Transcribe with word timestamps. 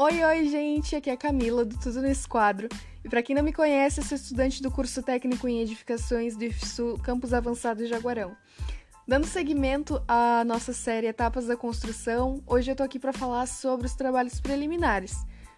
Oi, 0.00 0.24
oi, 0.24 0.48
gente! 0.48 0.94
Aqui 0.94 1.10
é 1.10 1.14
a 1.14 1.16
Camila 1.16 1.64
do 1.64 1.76
Tudo 1.76 2.00
no 2.00 2.06
Esquadro. 2.06 2.68
E 3.04 3.08
para 3.08 3.20
quem 3.20 3.34
não 3.34 3.42
me 3.42 3.52
conhece, 3.52 3.98
eu 3.98 4.04
sou 4.04 4.14
estudante 4.14 4.62
do 4.62 4.70
curso 4.70 5.02
técnico 5.02 5.48
em 5.48 5.60
edificações 5.60 6.36
do 6.36 6.44
IFSU 6.44 7.00
Campus 7.02 7.34
Avançado 7.34 7.82
de 7.82 7.88
Jaguarão. 7.88 8.36
Dando 9.08 9.26
seguimento 9.26 10.00
à 10.06 10.44
nossa 10.44 10.72
série 10.72 11.08
Etapas 11.08 11.48
da 11.48 11.56
Construção, 11.56 12.40
hoje 12.46 12.70
eu 12.70 12.76
tô 12.76 12.84
aqui 12.84 12.96
para 12.96 13.12
falar 13.12 13.46
sobre 13.46 13.88
os 13.88 13.96
trabalhos 13.96 14.40
preliminares. 14.40 15.16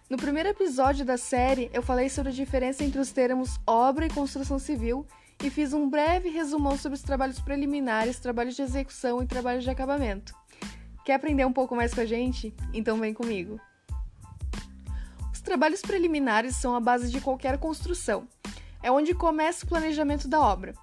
No 0.09 0.17
primeiro 0.17 0.49
episódio 0.49 1.05
da 1.05 1.17
série, 1.17 1.69
eu 1.71 1.83
falei 1.83 2.09
sobre 2.09 2.31
a 2.31 2.35
diferença 2.35 2.83
entre 2.83 2.99
os 2.99 3.11
termos 3.11 3.59
obra 3.67 4.07
e 4.07 4.09
construção 4.09 4.57
civil 4.57 5.05
e 5.43 5.51
fiz 5.51 5.71
um 5.71 5.87
breve 5.87 6.29
resumão 6.29 6.75
sobre 6.79 6.97
os 6.97 7.03
trabalhos 7.03 7.39
preliminares, 7.39 8.19
trabalhos 8.19 8.55
de 8.55 8.63
execução 8.63 9.21
e 9.21 9.27
trabalhos 9.27 9.63
de 9.63 9.69
acabamento. 9.69 10.33
Quer 11.05 11.13
aprender 11.13 11.45
um 11.45 11.53
pouco 11.53 11.75
mais 11.75 11.93
com 11.93 12.01
a 12.01 12.05
gente? 12.05 12.51
Então 12.73 12.97
vem 12.97 13.13
comigo. 13.13 13.61
Os 15.41 15.45
trabalhos 15.45 15.81
preliminares 15.81 16.55
são 16.55 16.75
a 16.75 16.79
base 16.79 17.09
de 17.09 17.19
qualquer 17.19 17.57
construção. 17.57 18.27
É 18.83 18.91
onde 18.91 19.15
começa 19.15 19.65
o 19.65 19.67
planejamento 19.67 20.27
da 20.27 20.39
obra. 20.39 20.75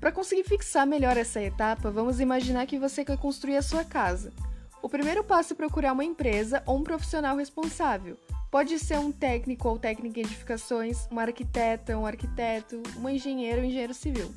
Para 0.00 0.10
conseguir 0.10 0.42
fixar 0.42 0.86
melhor 0.86 1.18
essa 1.18 1.42
etapa, 1.42 1.90
vamos 1.90 2.18
imaginar 2.18 2.64
que 2.66 2.78
você 2.78 3.04
quer 3.04 3.18
construir 3.18 3.58
a 3.58 3.62
sua 3.62 3.84
casa. 3.84 4.32
O 4.80 4.88
primeiro 4.88 5.22
passo 5.22 5.52
é 5.52 5.56
procurar 5.56 5.92
uma 5.92 6.02
empresa 6.02 6.62
ou 6.64 6.78
um 6.78 6.82
profissional 6.82 7.36
responsável. 7.36 8.16
Pode 8.50 8.78
ser 8.78 8.98
um 8.98 9.12
técnico 9.12 9.68
ou 9.68 9.78
técnica 9.78 10.18
em 10.18 10.22
edificações, 10.22 11.06
uma 11.10 11.20
arquiteta, 11.20 11.98
um 11.98 12.06
arquiteto, 12.06 12.82
um 12.98 13.06
engenheiro 13.10 13.60
ou 13.60 13.66
engenheiro 13.66 13.92
civil. 13.92 14.34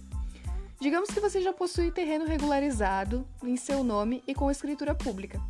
Digamos 0.82 1.09
que 1.09 1.22
você 1.22 1.40
já 1.40 1.54
possui 1.54 1.90
terreno 1.90 2.26
regularizado 2.26 3.26
em 3.42 3.56
seu 3.56 3.82
nome 3.82 4.22
e 4.28 4.36
com 4.36 4.52
escritura 4.52 4.94
pública. 4.94 5.42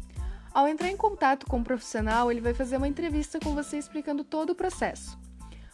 Ao 0.59 0.67
entrar 0.67 0.89
em 0.89 0.97
contato 0.97 1.45
com 1.45 1.55
o 1.55 1.59
um 1.61 1.63
profissional, 1.63 2.29
ele 2.29 2.41
vai 2.41 2.53
fazer 2.53 2.75
uma 2.75 2.87
entrevista 2.89 3.39
com 3.39 3.55
você 3.55 3.77
explicando 3.77 4.25
todo 4.25 4.49
o 4.49 4.55
processo. 4.55 5.17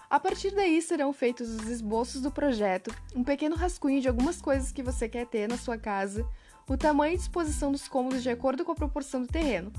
A 0.08 0.20
partir 0.20 0.52
daí 0.52 0.80
serão 0.80 1.12
feitos 1.12 1.50
os 1.50 1.68
esboços 1.68 2.22
do 2.22 2.30
projeto, 2.30 2.96
um 3.16 3.24
pequeno 3.24 3.56
rascunho 3.56 4.00
de 4.00 4.08
algumas 4.08 4.40
coisas 4.40 4.72
que 4.72 4.84
você 4.84 5.10
quer 5.10 5.26
ter 5.26 5.50
na 5.50 5.58
sua 5.58 5.76
casa, 5.76 6.24
o 6.70 6.78
tamanho 6.78 7.16
e 7.16 7.18
disposição 7.18 7.72
dos 7.72 7.88
cômodos 7.88 8.22
de 8.22 8.30
acordo 8.30 8.64
com 8.64 8.74
a 8.74 8.76
proporção 8.76 9.24
do 9.24 9.28
terreno. 9.28 9.74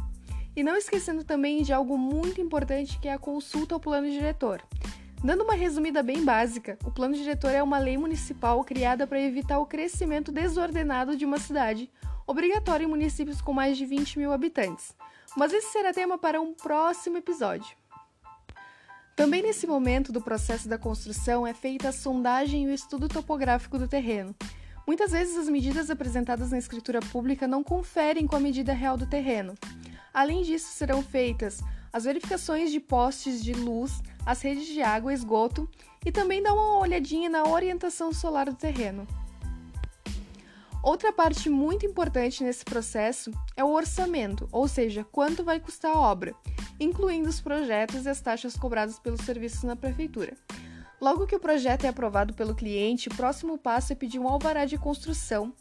E 0.56 0.64
não 0.64 0.76
esquecendo 0.76 1.22
também 1.22 1.62
de 1.62 1.72
algo 1.72 1.96
muito 1.96 2.40
importante 2.40 2.98
que 2.98 3.06
é 3.06 3.12
a 3.12 3.18
consulta 3.18 3.76
ao 3.76 3.80
plano 3.80 4.10
diretor. 4.10 4.60
Dando 5.22 5.44
uma 5.44 5.54
resumida 5.54 6.02
bem 6.02 6.24
básica, 6.24 6.76
o 6.84 6.90
plano 6.90 7.14
diretor 7.14 7.52
é 7.52 7.62
uma 7.62 7.78
lei 7.78 7.96
municipal 7.96 8.64
criada 8.64 9.06
para 9.06 9.20
evitar 9.20 9.60
o 9.60 9.66
crescimento 9.66 10.32
desordenado 10.32 11.16
de 11.16 11.24
uma 11.24 11.38
cidade 11.38 11.88
obrigatório 12.26 12.84
em 12.84 12.88
municípios 12.88 13.40
com 13.40 13.52
mais 13.52 13.76
de 13.76 13.86
20 13.86 14.18
mil 14.18 14.32
habitantes. 14.32 14.94
Mas 15.36 15.52
esse 15.52 15.70
será 15.70 15.92
tema 15.92 16.18
para 16.18 16.40
um 16.40 16.54
próximo 16.54 17.18
episódio. 17.18 17.76
Também 19.14 19.42
nesse 19.42 19.66
momento 19.66 20.12
do 20.12 20.20
processo 20.20 20.68
da 20.68 20.76
construção 20.76 21.46
é 21.46 21.54
feita 21.54 21.88
a 21.88 21.92
sondagem 21.92 22.64
e 22.64 22.66
o 22.66 22.74
estudo 22.74 23.08
topográfico 23.08 23.78
do 23.78 23.88
terreno. 23.88 24.34
Muitas 24.86 25.10
vezes 25.10 25.36
as 25.36 25.48
medidas 25.48 25.90
apresentadas 25.90 26.50
na 26.50 26.58
escritura 26.58 27.00
pública 27.00 27.48
não 27.48 27.64
conferem 27.64 28.26
com 28.26 28.36
a 28.36 28.40
medida 28.40 28.72
real 28.72 28.96
do 28.96 29.06
terreno. 29.06 29.54
Além 30.12 30.42
disso, 30.42 30.68
serão 30.68 31.02
feitas 31.02 31.60
as 31.92 32.04
verificações 32.04 32.70
de 32.70 32.78
postes 32.78 33.42
de 33.42 33.52
luz, 33.52 34.02
as 34.24 34.42
redes 34.42 34.66
de 34.66 34.82
água 34.82 35.12
e 35.12 35.14
esgoto 35.14 35.68
e 36.04 36.12
também 36.12 36.42
dá 36.42 36.52
uma 36.52 36.78
olhadinha 36.78 37.28
na 37.28 37.44
orientação 37.44 38.12
solar 38.12 38.46
do 38.46 38.54
terreno. 38.54 39.06
Outra 40.86 41.12
parte 41.12 41.50
muito 41.50 41.84
importante 41.84 42.44
nesse 42.44 42.64
processo 42.64 43.32
é 43.56 43.64
o 43.64 43.72
orçamento, 43.72 44.48
ou 44.52 44.68
seja, 44.68 45.02
quanto 45.02 45.42
vai 45.42 45.58
custar 45.58 45.90
a 45.90 45.98
obra, 45.98 46.32
incluindo 46.78 47.28
os 47.28 47.40
projetos 47.40 48.06
e 48.06 48.08
as 48.08 48.20
taxas 48.20 48.56
cobradas 48.56 48.96
pelos 48.96 49.22
serviços 49.22 49.64
na 49.64 49.74
prefeitura. 49.74 50.34
Logo 51.00 51.26
que 51.26 51.34
o 51.34 51.40
projeto 51.40 51.86
é 51.86 51.88
aprovado 51.88 52.34
pelo 52.34 52.54
cliente, 52.54 53.08
o 53.08 53.14
próximo 53.16 53.58
passo 53.58 53.92
é 53.92 53.96
pedir 53.96 54.20
um 54.20 54.28
alvará 54.28 54.64
de 54.64 54.78
construção. 54.78 55.52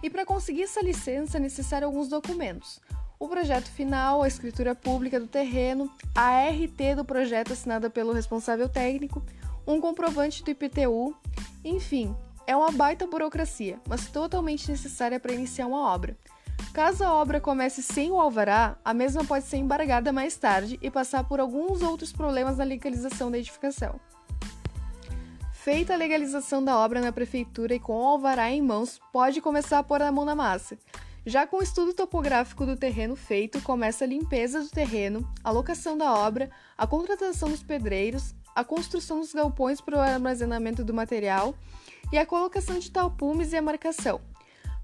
E 0.00 0.08
para 0.08 0.24
conseguir 0.24 0.62
essa 0.62 0.80
licença 0.80 1.38
é 1.38 1.40
necessário 1.40 1.88
alguns 1.88 2.06
documentos. 2.06 2.78
O 3.18 3.26
projeto 3.26 3.68
final, 3.72 4.22
a 4.22 4.28
escritura 4.28 4.76
pública 4.76 5.18
do 5.18 5.26
terreno, 5.26 5.92
a 6.14 6.48
RT 6.50 6.94
do 6.94 7.04
projeto 7.04 7.52
assinada 7.52 7.90
pelo 7.90 8.12
responsável 8.12 8.68
técnico, 8.68 9.24
um 9.66 9.80
comprovante 9.80 10.44
do 10.44 10.52
IPTU, 10.52 11.16
enfim, 11.64 12.14
é 12.48 12.56
uma 12.56 12.72
baita 12.72 13.06
burocracia, 13.06 13.78
mas 13.86 14.08
totalmente 14.08 14.70
necessária 14.70 15.20
para 15.20 15.34
iniciar 15.34 15.66
uma 15.66 15.92
obra. 15.92 16.16
Caso 16.72 17.04
a 17.04 17.12
obra 17.12 17.42
comece 17.42 17.82
sem 17.82 18.10
o 18.10 18.18
alvará, 18.18 18.78
a 18.82 18.94
mesma 18.94 19.22
pode 19.22 19.44
ser 19.44 19.58
embargada 19.58 20.14
mais 20.14 20.34
tarde 20.34 20.78
e 20.80 20.90
passar 20.90 21.24
por 21.24 21.40
alguns 21.40 21.82
outros 21.82 22.10
problemas 22.10 22.56
na 22.56 22.64
legalização 22.64 23.30
da 23.30 23.36
edificação. 23.36 24.00
Feita 25.52 25.92
a 25.92 25.96
legalização 25.96 26.64
da 26.64 26.78
obra 26.78 27.02
na 27.02 27.12
prefeitura 27.12 27.74
e 27.74 27.78
com 27.78 27.92
o 28.00 28.06
alvará 28.06 28.50
em 28.50 28.62
mãos, 28.62 28.98
pode 29.12 29.42
começar 29.42 29.78
a 29.78 29.82
pôr 29.82 30.00
a 30.00 30.10
mão 30.10 30.24
na 30.24 30.34
massa. 30.34 30.78
Já 31.26 31.46
com 31.46 31.58
o 31.58 31.62
estudo 31.62 31.92
topográfico 31.92 32.64
do 32.64 32.78
terreno 32.78 33.14
feito, 33.14 33.60
começa 33.60 34.04
a 34.06 34.08
limpeza 34.08 34.62
do 34.62 34.70
terreno, 34.70 35.30
a 35.44 35.50
locação 35.50 35.98
da 35.98 36.14
obra, 36.14 36.48
a 36.78 36.86
contratação 36.86 37.50
dos 37.50 37.62
pedreiros, 37.62 38.34
a 38.58 38.64
construção 38.64 39.20
dos 39.20 39.32
galpões 39.32 39.80
para 39.80 39.96
o 39.96 40.00
armazenamento 40.00 40.82
do 40.82 40.92
material 40.92 41.54
e 42.12 42.18
a 42.18 42.26
colocação 42.26 42.76
de 42.80 42.90
tapumes 42.90 43.52
e 43.52 43.56
a 43.56 43.62
marcação. 43.62 44.20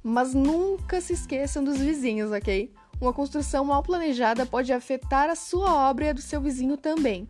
Mas 0.01 0.33
nunca 0.33 1.01
se 1.01 1.13
esqueçam 1.13 1.65
dos 1.65 1.79
vizinhos, 1.79 2.31
ok? 2.31 2.73
Uma 3.01 3.13
construção 3.13 3.65
mal 3.65 3.83
planejada 3.83 4.47
pode 4.47 4.73
afetar 4.73 5.29
a 5.29 5.35
sua 5.35 5.75
obra 5.91 6.05
e 6.05 6.09
a 6.11 6.13
do 6.13 6.23
seu 6.23 6.41
vizinho 6.41 6.77
também. 6.77 7.29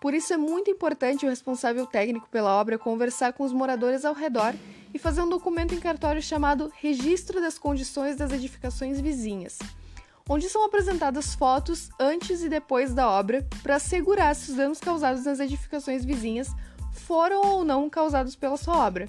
Por 0.00 0.14
isso 0.14 0.34
é 0.34 0.36
muito 0.36 0.68
importante 0.68 1.24
o 1.24 1.28
responsável 1.28 1.86
técnico 1.86 2.28
pela 2.28 2.60
obra 2.60 2.76
conversar 2.76 3.32
com 3.32 3.44
os 3.44 3.52
moradores 3.52 4.04
ao 4.04 4.14
redor 4.14 4.52
e 4.92 4.98
fazer 4.98 5.22
um 5.22 5.28
documento 5.28 5.76
em 5.76 5.80
cartório 5.80 6.20
chamado 6.20 6.72
Registro 6.80 7.40
das 7.40 7.56
Condições 7.56 8.16
das 8.16 8.32
Edificações 8.32 9.00
Vizinhas, 9.00 9.60
onde 10.28 10.48
são 10.48 10.64
apresentadas 10.64 11.34
fotos 11.34 11.90
antes 12.00 12.42
e 12.42 12.48
depois 12.48 12.94
da 12.94 13.08
obra 13.08 13.46
para 13.62 13.76
assegurar 13.76 14.34
se 14.34 14.50
os 14.50 14.56
danos 14.56 14.80
causados 14.80 15.24
nas 15.24 15.40
edificações 15.40 16.04
vizinhas 16.04 16.48
foram 16.92 17.42
ou 17.42 17.64
não 17.64 17.90
causados 17.90 18.34
pela 18.34 18.56
sua 18.56 18.78
obra. 18.86 19.08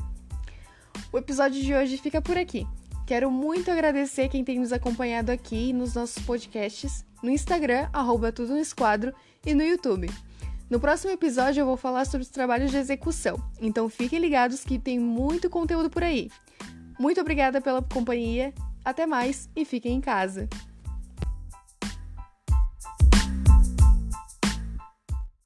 O 1.12 1.18
episódio 1.18 1.62
de 1.62 1.74
hoje 1.74 1.98
fica 1.98 2.22
por 2.22 2.38
aqui. 2.38 2.68
Quero 3.06 3.30
muito 3.30 3.70
agradecer 3.70 4.30
quem 4.30 4.44
tem 4.44 4.59
nos 4.59 4.74
acompanhado 4.74 5.31
aqui 5.31 5.72
nos 5.72 5.94
nossos 5.94 6.24
podcasts, 6.24 7.06
no 7.22 7.30
Instagram, 7.30 7.88
arroba 7.94 8.32
tudo 8.32 8.53
no 8.53 8.59
esquadro, 8.59 9.14
e 9.46 9.53
no 9.53 9.64
YouTube. 9.64 10.09
No 10.70 10.80
próximo 10.80 11.14
episódio 11.14 11.62
eu 11.62 11.66
vou 11.66 11.78
falar 11.78 12.06
sobre 12.06 12.24
os 12.24 12.30
trabalhos 12.30 12.72
de 12.72 12.78
execução, 12.78 13.38
então 13.62 13.88
fiquem 13.88 14.18
ligados 14.18 14.64
que 14.64 14.80
tem 14.80 15.00
muito 15.00 15.50
conteúdo 15.50 15.90
por 15.90 16.03
aí. 16.03 16.32
Muito 17.00 17.22
obrigada 17.22 17.62
pela 17.62 17.84
companhia, 17.84 18.52
até 18.84 19.06
mais 19.06 19.47
e 19.56 19.64
fiquem 19.64 19.94
em 19.94 20.02
casa! 20.02 20.50